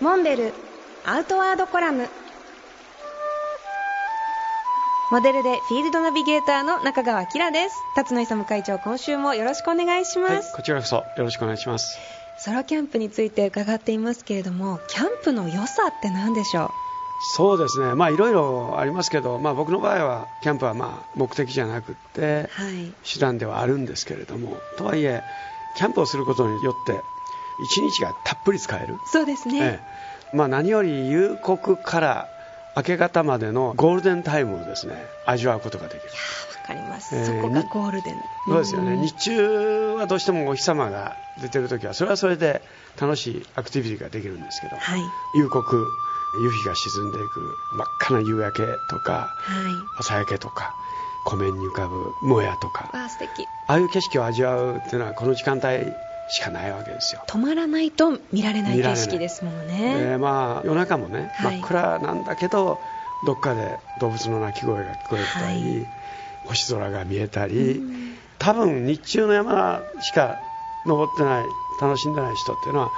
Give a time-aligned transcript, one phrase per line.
[0.00, 0.54] モンベル
[1.04, 2.08] アウトワードコラム。
[5.10, 7.74] モデルでフィールドナビゲーターの中川明です。
[7.96, 11.98] 辰野勇会長今週もよろしくお願いします、はい、こちらこそよろしくお願いします。
[12.38, 16.68] ソロキャンプについて伺っていますけれどもキャンプの良さって何でしょう？
[17.36, 22.48] そうですね、まあいろいろありますけど、まあ、僕の場合はキャンプはまあ目的じゃなくて、
[23.04, 25.22] 手段ではあるんですけれども、とはいえ、
[25.76, 26.98] キャンプをすることによって、
[27.62, 29.80] 一日がたっぷり使える、そうですね、え
[30.32, 32.28] え、まあ、何より夕刻から
[32.76, 34.94] 明け方までのゴールデンタイムをですね
[35.26, 36.00] 味わうことができる。
[36.62, 38.14] わかります、えー、そこがゴールデン。
[38.46, 42.62] そうですよね、日中はどうしてもお日様が出てるときはそれはそれで
[43.00, 45.00] 楽しいアクティビティができるんですけど、はい、
[45.34, 45.86] 夕刻
[46.42, 50.74] 夕日が沈んでいく真っ赤な夕焼けとか、はい、朝焼けとか
[51.24, 52.90] 湖面に浮かぶもやとか。
[52.92, 53.46] あ素敵。
[53.66, 55.92] ああいう景色を味わうっていうのはこの時間帯
[56.30, 57.24] しかないわけですよ。
[57.26, 60.10] 止まらないと見られない景色ですもんね。
[60.10, 62.78] で、まあ、夜中もね、はい、真っ暗なんだけど
[63.26, 65.86] どっかで動物の鳴き声が聞こえたり、はい、
[66.46, 67.82] 星空が見えたり、
[68.38, 70.38] 多分日中の山しか
[70.86, 71.44] 登ってない
[71.80, 72.90] 楽しんでない人っていうのは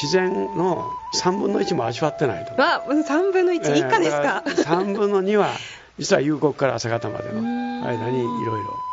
[0.00, 2.60] 自然の3分の1も味わってないと。
[2.60, 5.48] わ、3分の1以下ですか、えー、3分の2は、
[5.98, 8.87] 実は夕刻から朝方までの間にいろいろ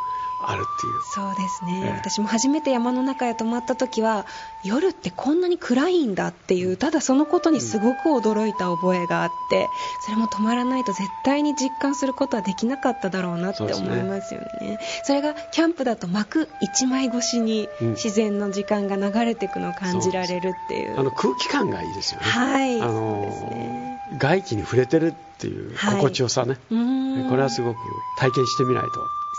[0.52, 1.02] あるっていう。
[1.14, 4.26] そうですね、えー、私も初めて山の中へ泊まった時は
[4.64, 9.68] 夜ってこんなに暗いんだっていうただそのことにすごく驚いた覚えがあって、
[10.06, 14.48] それも止まらないと絶対に実感することはできなかっただろうなって思いますよね。
[14.60, 22.26] そねそれがキャンプだと幕1枚越しに自然の時間が流れていくのを感じられるっていう、うん、あの空気感がいいですよね。
[22.26, 22.82] はい。
[22.82, 23.96] あのそうですね。
[24.18, 27.78] 外気に触れてるっていう心地よさね、はい、これはすごく
[28.18, 28.90] 体験してみないと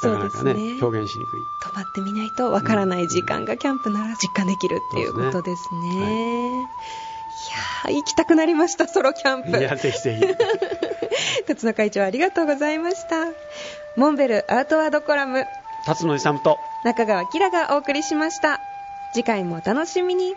[0.03, 1.41] なかなかね、ね、表現しにくい。
[1.61, 6.69] 止まってみないとわからない時間がキャンプなら実感できるっていうことですね、ね。
[7.83, 9.59] はい、いや行きたくなりましたソロキャンプ。
[9.59, 10.25] いやぜひぜひ。
[11.47, 13.27] 辰野会長ありがとうございました。
[13.97, 15.47] モンベルアウトワードコラム。
[15.85, 16.59] 辰野勇と。
[16.85, 18.61] 中川きらがお送りしました。
[19.15, 20.35] 次回もお楽しみに